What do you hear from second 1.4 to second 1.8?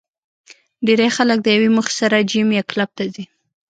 د یوې